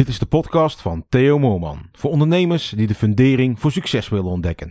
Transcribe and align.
Dit 0.00 0.08
is 0.08 0.18
de 0.18 0.26
podcast 0.26 0.80
van 0.80 1.04
Theo 1.08 1.38
Moorman. 1.38 1.78
Voor 1.92 2.10
ondernemers 2.10 2.72
die 2.76 2.86
de 2.86 2.94
fundering 2.94 3.60
voor 3.60 3.72
succes 3.72 4.08
willen 4.08 4.30
ontdekken. 4.30 4.70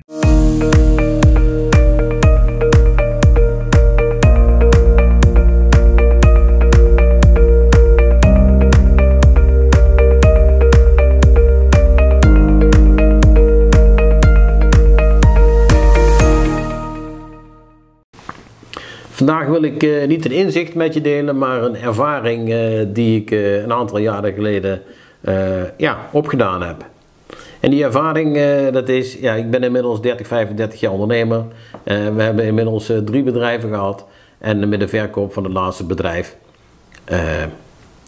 Vandaag 19.10 19.48
wil 19.48 19.64
ik 19.64 19.84
eh, 19.84 20.08
niet 20.08 20.26
een 20.26 20.32
inzicht 20.32 20.76
met 20.76 20.94
je 20.94 21.02
delen, 21.02 21.38
maar 21.38 21.64
een 21.64 21.76
ervaring 21.76 22.52
eh, 22.52 22.86
die 22.88 23.22
ik 23.22 23.32
eh, 23.32 23.62
een 23.62 23.74
aantal 23.74 23.98
jaren 23.98 24.34
geleden 24.34 24.82
ja, 25.78 25.98
opgedaan 26.12 26.62
heb. 26.62 26.86
En 27.60 27.70
die 27.70 27.84
ervaring, 27.84 28.38
eh, 28.38 28.72
dat 28.72 28.90
is, 28.90 29.14
ja, 29.14 29.34
ik 29.34 29.52
ben 29.52 29.64
inmiddels 29.64 30.02
30, 30.02 30.28
35 30.28 30.80
jaar 30.80 30.92
ondernemer. 30.92 31.44
Eh, 31.84 32.16
we 32.16 32.22
hebben 32.22 32.46
inmiddels 32.46 32.90
eh, 32.90 32.98
drie 32.98 33.24
bedrijven 33.24 33.70
gehad. 33.70 34.06
En 34.38 34.70
met 34.70 34.80
de 34.80 34.88
verkoop 34.88 35.34
van 35.34 35.44
het 35.44 35.54
laatste 35.54 35.84
bedrijf, 35.84 36.36
eh, 37.04 37.44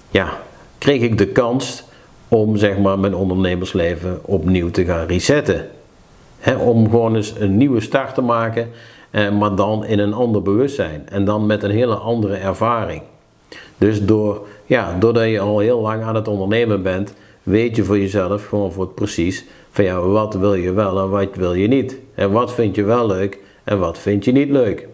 ja, 0.09 0.29
kreeg 0.77 1.01
ik 1.01 1.17
de 1.17 1.27
kans 1.27 1.83
om 2.27 2.57
zeg 2.57 2.77
maar 2.77 2.99
mijn 2.99 3.15
ondernemersleven 3.15 4.19
opnieuw 4.25 4.71
te 4.71 4.85
gaan 4.85 5.07
resetten. 5.07 5.67
Om 6.59 6.89
gewoon 6.89 7.15
eens 7.15 7.33
een 7.39 7.57
nieuwe 7.57 7.81
start 7.81 8.13
te 8.13 8.21
maken, 8.21 8.69
eh, 9.11 9.29
maar 9.31 9.55
dan 9.55 9.85
in 9.85 9.99
een 9.99 10.13
ander 10.13 10.41
bewustzijn. 10.41 11.09
En 11.09 11.25
dan 11.25 11.45
met 11.45 11.63
een 11.63 11.71
hele 11.71 11.95
andere 11.95 12.35
ervaring. 12.35 13.01
Dus 13.77 14.05
door, 14.05 14.47
ja, 14.65 14.95
doordat 14.99 15.29
je 15.29 15.39
al 15.39 15.59
heel 15.59 15.81
lang 15.81 16.03
aan 16.03 16.15
het 16.15 16.27
ondernemen 16.27 16.83
bent, 16.83 17.13
weet 17.43 17.75
je 17.75 17.83
voor 17.83 17.99
jezelf 17.99 18.47
gewoon 18.47 18.71
voor 18.71 18.83
het 18.83 18.95
precies 18.95 19.45
van 19.71 19.83
ja, 19.83 19.99
wat 19.99 20.33
wil 20.33 20.53
je 20.53 20.73
wel 20.73 20.99
en 20.99 21.09
wat 21.09 21.35
wil 21.35 21.53
je 21.53 21.67
niet. 21.67 21.97
En 22.15 22.31
wat 22.31 22.53
vind 22.53 22.75
je 22.75 22.83
wel 22.83 23.07
leuk 23.07 23.39
en 23.63 23.79
wat 23.79 23.97
vind 23.97 24.25
je 24.25 24.31
niet 24.31 24.49
leuk. 24.49 24.87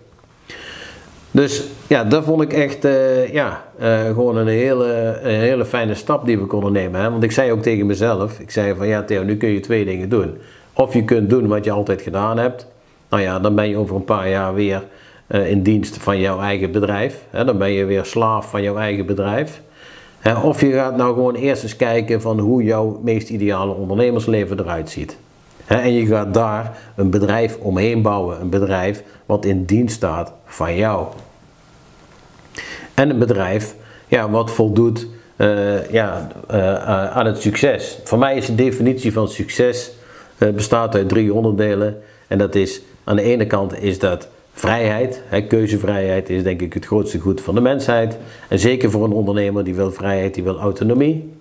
Dus 1.32 1.64
ja, 1.88 2.04
dat 2.04 2.23
vond 2.23 2.42
ik 2.42 2.54
echt 2.54 2.86
eh, 2.86 3.34
ja, 3.34 3.66
eh, 3.80 4.06
gewoon 4.06 4.38
een 4.38 4.48
hele, 4.48 5.20
een 5.22 5.39
hele 5.39 5.66
fijne 5.66 5.94
stap 5.94 6.26
die 6.26 6.38
we 6.38 6.45
konden 6.45 6.72
nemen. 6.72 7.02
Hè? 7.02 7.10
Want 7.12 7.23
ik 7.23 7.32
zei 7.32 7.52
ook 7.52 7.62
tegen 7.62 7.86
mezelf, 7.86 8.39
ik 8.39 8.52
zei 8.52 8.76
van 8.76 8.88
ja 8.88 9.04
Theo, 9.04 9.23
nu 9.23 9.38
kun 9.38 9.50
je 9.50 9.60
twee 9.60 9.86
dingen 9.86 10.10
doen. 10.10 10.38
Of 10.73 10.94
je 10.94 11.04
kunt 11.04 11.30
doen 11.30 11.48
wat 11.48 11.66
je 11.66 11.72
altijd 11.72 12.02
gedaan 12.02 12.38
hebt. 12.38 12.67
Nou 13.10 13.23
ja, 13.23 13.39
dan 13.39 13.56
ben 13.56 13.70
je 13.70 13.78
over 13.78 13.95
een 13.95 14.04
paar 14.04 14.30
jaar 14.30 14.54
weer 14.54 14.84
in 15.28 15.64
dienst 15.64 15.97
van 15.97 16.20
jouw 16.20 16.39
eigen 16.39 16.72
bedrijf. 16.72 17.23
Dan 17.31 17.58
ben 17.58 17.72
je 17.72 17.86
weer 17.86 18.06
slaaf 18.06 18.50
van 18.50 18.61
jouw 18.61 18.78
eigen 18.78 19.06
bedrijf. 19.06 19.61
Of 20.44 20.61
je 20.61 20.72
gaat 20.72 20.95
nou 20.97 21.14
gewoon 21.14 21.36
eerst 21.36 21.64
eens 21.64 21.75
kijken 21.75 22.22
van 22.22 22.39
hoe 22.39 22.64
jouw 22.64 23.00
meest 23.03 23.30
ideale 23.30 23.73
ondernemersleven 23.73 24.59
eruit 24.59 24.89
ziet. 24.89 25.17
En 25.66 25.94
je 25.94 26.05
gaat 26.05 26.33
daar 26.33 26.78
een 26.95 27.09
bedrijf 27.09 27.58
omheen 27.58 28.02
bouwen. 28.02 28.42
Een 28.42 28.50
bedrijf 28.50 29.03
wat 29.25 29.45
in 29.45 29.66
dienst 29.66 29.95
staat 29.95 30.33
van 30.45 30.75
jou. 30.75 31.08
En 32.94 33.09
een 33.09 33.20
bedrijf 33.20 33.75
ja, 34.08 34.30
wat 34.30 34.52
voldoet 34.52 35.08
eh, 35.36 35.89
ja, 35.92 36.28
eh, 36.48 36.72
eh, 36.75 37.17
aan 37.17 37.25
het 37.25 37.42
succes. 37.42 38.00
Voor 38.03 38.17
mij 38.17 38.38
is 38.38 38.45
de 38.45 38.55
definitie 38.55 39.14
van 39.14 39.28
succes 39.28 39.92
eh, 40.38 40.50
bestaat 40.50 40.95
uit 40.95 41.09
drie 41.09 41.33
onderdelen. 41.33 42.02
En 42.28 42.38
dat 42.38 42.55
is 42.55 42.81
aan 43.03 43.16
de 43.16 43.22
ene 43.22 43.48
kant 43.48 43.81
is 43.81 44.00
dat 44.00 44.28
vrijheid. 44.60 45.22
Hè, 45.28 45.42
keuzevrijheid 45.42 46.30
is 46.30 46.44
denk 46.44 46.62
ik 46.62 46.74
het 46.74 46.86
grootste 46.86 47.20
goed 47.20 47.42
van 47.42 47.56
de 47.56 47.62
mensheid. 47.62 48.18
En 48.48 48.60
zeker 48.60 48.92
voor 48.92 49.04
een 49.04 49.12
ondernemer 49.12 49.64
die 49.64 49.76
wil 49.76 49.92
vrijheid, 49.92 50.34
die 50.34 50.44
wil 50.44 50.60
autonomie. 50.60 51.34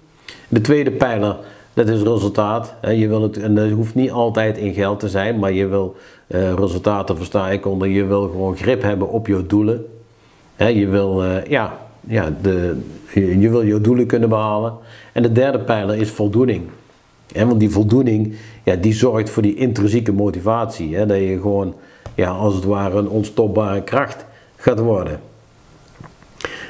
De 0.49 0.61
tweede 0.61 0.91
pijler, 0.91 1.37
dat 1.75 1.89
is 1.89 2.03
resultaat. 2.03 2.75
Hè, 2.81 2.91
je 2.91 3.09
wil 3.09 3.23
het, 3.23 3.39
en 3.39 3.55
dat 3.55 3.71
hoeft 3.71 3.95
niet 3.95 4.11
altijd 4.11 4.59
in 4.59 4.75
geld 4.75 5.01
te 5.01 5.09
zijn, 5.09 5.39
maar 5.39 5.53
je 5.53 5.67
wil 5.67 5.97
eh, 6.27 6.53
resultaten 6.53 7.17
versta 7.17 7.51
ik 7.51 7.67
onder. 7.67 7.89
Je 7.89 8.05
wil 8.05 8.23
gewoon 8.29 8.57
grip 8.57 8.83
hebben 8.83 9.09
op 9.09 9.27
je 9.27 9.47
doelen. 9.47 9.87
Hè, 10.57 10.67
je 10.67 10.87
wil, 10.87 11.25
eh, 11.25 11.45
ja, 11.45 11.79
ja, 12.01 12.33
de, 12.43 12.77
je, 13.15 13.51
wil 13.51 13.63
je 13.63 13.81
doelen 13.81 14.07
kunnen 14.07 14.29
behalen. 14.29 14.75
En 15.13 15.23
de 15.23 15.33
derde 15.33 15.59
pijler 15.59 15.97
is 15.97 16.11
voldoening. 16.11 16.63
Hè, 17.33 17.47
want 17.47 17.61
die 17.61 17.71
voldoening, 17.71 18.35
ja, 18.65 18.75
die 18.75 18.95
zorgt 18.95 19.31
voor 19.31 19.43
die 19.43 19.55
intrinsieke 19.55 20.13
motivatie. 20.13 20.97
Hè, 20.97 21.07
dat 21.07 21.19
je 21.19 21.39
gewoon, 21.41 21.75
ja, 22.15 22.31
als 22.31 22.55
het 22.55 22.65
ware 22.65 22.99
een 22.99 23.09
onstopbare 23.09 23.83
kracht 23.83 24.25
gaat 24.57 24.79
worden. 24.79 25.21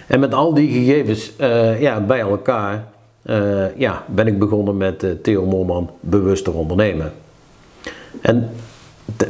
En 0.07 0.21
met 0.21 0.35
al 0.35 0.55
die 0.55 0.71
gegevens 0.71 1.37
eh, 1.37 1.81
ja, 1.81 2.01
bij 2.01 2.21
elkaar 2.21 2.87
eh, 3.23 3.77
ja, 3.77 4.05
ben 4.07 4.27
ik 4.27 4.39
begonnen 4.39 4.77
met 4.77 5.03
eh, 5.03 5.11
Theo 5.23 5.47
Moorman 5.47 5.91
Bewuster 6.01 6.55
Ondernemen. 6.55 7.13
En, 8.21 8.51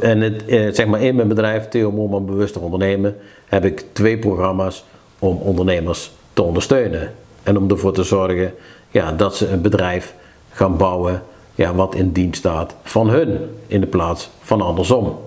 en 0.01 0.21
het, 0.21 0.75
zeg 0.75 0.85
maar 0.85 1.01
in 1.01 1.15
mijn 1.15 1.27
bedrijf 1.27 1.67
Theo 1.67 1.91
Moorman 1.91 2.25
Bewuster 2.25 2.61
Ondernemen 2.61 3.15
heb 3.45 3.65
ik 3.65 3.85
twee 3.91 4.17
programma's 4.17 4.83
om 5.19 5.37
ondernemers 5.37 6.11
te 6.33 6.41
ondersteunen. 6.41 7.13
En 7.43 7.57
om 7.57 7.69
ervoor 7.69 7.93
te 7.93 8.03
zorgen 8.03 8.53
ja, 8.91 9.11
dat 9.11 9.35
ze 9.35 9.47
een 9.47 9.61
bedrijf 9.61 10.15
gaan 10.49 10.77
bouwen 10.77 11.21
ja, 11.55 11.73
wat 11.73 11.95
in 11.95 12.11
dienst 12.11 12.39
staat 12.39 12.75
van 12.83 13.09
hun 13.09 13.39
in 13.67 13.81
de 13.81 13.87
plaats 13.87 14.29
van 14.41 14.61
andersom. 14.61 15.17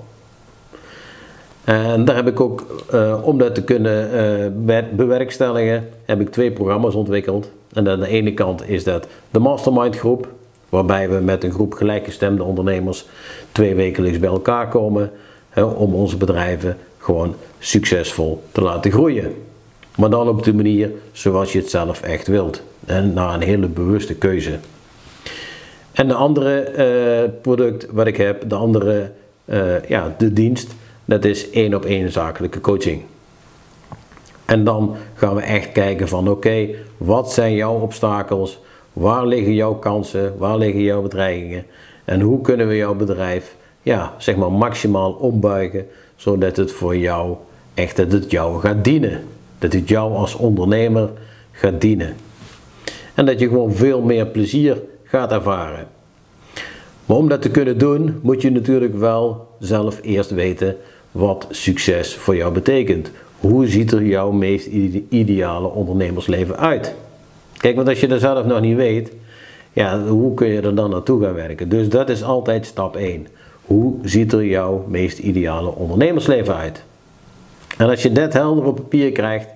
En 1.71 2.05
daar 2.05 2.17
heb 2.17 2.29
ik 2.29 2.41
ook, 2.41 2.85
eh, 2.91 3.19
om 3.23 3.39
dat 3.39 3.55
te 3.55 3.63
kunnen 3.63 4.13
eh, 4.13 4.47
be- 4.57 4.89
bewerkstelligen, 4.93 5.89
heb 6.05 6.21
ik 6.21 6.31
twee 6.31 6.51
programma's 6.51 6.95
ontwikkeld. 6.95 7.51
En 7.73 7.89
aan 7.89 8.01
de 8.01 8.09
ene 8.09 8.35
kant 8.35 8.69
is 8.69 8.85
dat 8.85 9.07
de 9.31 9.39
Mastermind 9.39 9.97
groep, 9.97 10.29
waarbij 10.69 11.09
we 11.11 11.21
met 11.21 11.45
een 11.45 11.53
groep 11.53 11.73
gelijkgestemde 11.73 12.43
ondernemers 12.43 13.07
twee 13.53 13.75
wekelijks 13.75 14.19
bij 14.19 14.29
elkaar 14.29 14.69
komen 14.69 15.11
om 15.77 15.95
onze 15.95 16.17
bedrijven 16.17 16.77
gewoon 16.99 17.35
succesvol 17.59 18.43
te 18.53 18.61
laten 18.61 18.91
groeien. 18.91 19.35
Maar 19.97 20.11
dan 20.11 20.29
op 20.29 20.43
de 20.45 20.55
manier 20.55 20.91
zoals 21.13 21.53
je 21.53 21.59
het 21.59 21.71
zelf 21.71 22.03
echt 22.03 22.27
wilt. 22.27 22.63
En 22.87 23.13
na 23.13 23.35
een 23.35 23.43
hele 23.43 23.69
bewuste 23.69 24.15
keuze. 24.15 24.53
En 25.93 26.09
de 26.09 26.15
andere 26.15 26.61
eh, 26.61 27.31
product 27.43 27.87
wat 27.91 28.07
ik 28.07 28.17
heb, 28.17 28.49
de 28.49 28.55
andere, 28.55 29.11
eh, 29.45 29.83
ja, 29.89 30.15
de 30.19 30.33
dienst, 30.33 30.75
dat 31.11 31.25
is 31.25 31.51
één 31.51 31.75
op 31.75 31.85
één 31.85 32.13
zakelijke 32.13 32.61
coaching. 32.61 33.03
En 34.45 34.65
dan 34.65 34.97
gaan 35.15 35.35
we 35.35 35.41
echt 35.41 35.73
kijken 35.73 36.09
van 36.09 36.29
oké, 36.29 36.69
wat 36.97 37.33
zijn 37.33 37.55
jouw 37.55 37.81
obstakels? 37.81 38.59
Waar 38.93 39.27
liggen 39.27 39.55
jouw 39.55 39.75
kansen? 39.75 40.39
Waar 40.39 40.59
liggen 40.59 40.83
jouw 40.83 41.03
bedreigingen? 41.03 41.65
En 42.05 42.21
hoe 42.21 42.41
kunnen 42.41 42.69
we 42.69 42.77
jouw 42.77 42.95
bedrijf 42.95 43.57
ja, 43.83 44.15
zeg 44.19 44.37
maar 44.37 44.53
maximaal 44.53 45.13
ombuigen 45.13 45.87
zodat 46.17 46.57
het 46.57 46.73
voor 46.73 46.97
jou 46.97 47.37
echt 47.75 47.97
dat 47.97 48.13
het 48.13 48.31
jou 48.31 48.61
gaat 48.61 48.85
dienen. 48.85 49.25
Dat 49.59 49.73
het 49.73 49.89
jou 49.89 50.15
als 50.15 50.35
ondernemer 50.35 51.11
gaat 51.53 51.81
dienen. 51.81 52.17
En 53.15 53.27
dat 53.27 53.41
je 53.41 53.49
gewoon 53.49 53.73
veel 53.73 54.01
meer 54.03 54.27
plezier 54.27 54.83
gaat 55.05 55.33
ervaren. 55.33 55.89
Maar 57.07 57.17
om 57.17 57.29
dat 57.29 57.43
te 57.43 57.51
kunnen 57.51 57.79
doen, 57.79 58.19
moet 58.23 58.43
je 58.43 58.51
natuurlijk 58.51 58.95
wel 58.95 59.49
zelf 59.59 59.99
eerst 60.03 60.31
weten 60.31 60.77
wat 61.11 61.47
succes 61.51 62.15
voor 62.15 62.37
jou 62.37 62.53
betekent. 62.53 63.11
Hoe 63.41 63.67
ziet 63.67 63.93
er 63.93 64.05
jouw 64.05 64.31
meest 64.31 64.67
ide- 64.67 65.03
ideale 65.09 65.69
ondernemersleven 65.69 66.59
uit? 66.59 66.95
Kijk, 67.57 67.77
want 67.77 67.89
als 67.89 68.01
je 68.01 68.07
dat 68.07 68.21
zelf 68.21 68.47
nog 68.47 68.61
niet 68.61 68.77
weet, 68.77 69.13
ja, 69.73 70.03
hoe 70.03 70.35
kun 70.35 70.49
je 70.49 70.61
er 70.61 70.75
dan 70.75 70.91
naartoe 70.91 71.23
gaan 71.23 71.35
werken? 71.35 71.69
Dus 71.69 71.89
dat 71.89 72.09
is 72.09 72.23
altijd 72.23 72.67
stap 72.67 72.97
1. 72.97 73.27
Hoe 73.65 73.95
ziet 74.03 74.33
er 74.33 74.45
jouw 74.45 74.85
meest 74.89 75.19
ideale 75.19 75.75
ondernemersleven 75.75 76.57
uit? 76.57 76.83
En 77.77 77.89
als 77.89 78.03
je 78.03 78.13
dat 78.13 78.33
helder 78.33 78.65
op 78.65 78.77
papier 78.77 79.13
krijgt, 79.13 79.49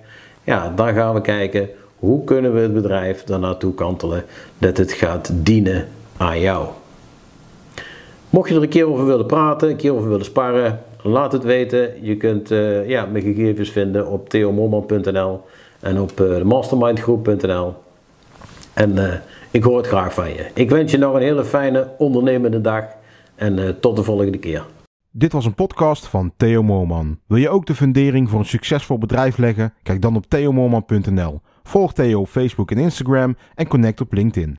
ja, 0.43 0.73
dan 0.75 0.93
gaan 0.93 1.13
we 1.13 1.21
kijken 1.21 1.69
hoe 1.95 2.23
kunnen 2.23 2.53
we 2.53 2.59
het 2.59 2.73
bedrijf 2.73 3.27
er 3.27 3.39
naartoe 3.39 3.73
kantelen 3.73 4.23
dat 4.57 4.77
het 4.77 4.91
gaat 4.91 5.29
dienen 5.33 5.87
aan 6.17 6.39
jou. 6.39 6.67
Mocht 8.35 8.49
je 8.49 8.55
er 8.55 8.61
een 8.61 8.69
keer 8.69 8.87
over 8.87 9.05
willen 9.05 9.25
praten, 9.25 9.69
een 9.69 9.75
keer 9.75 9.93
over 9.93 10.09
willen 10.09 10.25
sparren, 10.25 10.79
laat 11.01 11.31
het 11.31 11.43
weten. 11.43 12.03
Je 12.05 12.17
kunt 12.17 12.51
eh, 12.51 12.89
ja, 12.89 13.05
mijn 13.05 13.23
gegevens 13.23 13.69
vinden 13.69 14.07
op 14.07 14.29
theomorman.nl 14.29 15.41
en 15.79 16.01
op 16.01 16.19
uh, 16.19 16.41
mastermindgroep.nl. 16.41 17.73
En 18.73 18.97
eh, 18.97 19.19
ik 19.51 19.63
hoor 19.63 19.77
het 19.77 19.87
graag 19.87 20.13
van 20.13 20.29
je. 20.29 20.45
Ik 20.53 20.69
wens 20.69 20.91
je 20.91 20.97
nog 20.97 21.15
een 21.15 21.21
hele 21.21 21.45
fijne 21.45 21.91
ondernemende 21.97 22.61
dag 22.61 22.85
en 23.35 23.59
eh, 23.59 23.69
tot 23.69 23.95
de 23.95 24.03
volgende 24.03 24.37
keer. 24.37 24.65
Dit 25.11 25.31
was 25.31 25.45
een 25.45 25.55
podcast 25.55 26.05
van 26.05 26.33
Theo 26.37 26.63
Moorman. 26.63 27.19
Wil 27.27 27.37
je 27.37 27.49
ook 27.49 27.65
de 27.65 27.75
fundering 27.75 28.29
voor 28.29 28.39
een 28.39 28.45
succesvol 28.45 28.97
bedrijf 28.97 29.37
leggen? 29.37 29.73
Kijk 29.83 30.01
dan 30.01 30.15
op 30.15 30.25
theomoorman.nl. 30.25 31.41
Volg 31.63 31.93
Theo 31.93 32.19
op 32.19 32.27
Facebook 32.27 32.71
en 32.71 32.77
Instagram 32.77 33.35
en 33.55 33.67
connect 33.67 34.01
op 34.01 34.13
LinkedIn. 34.13 34.53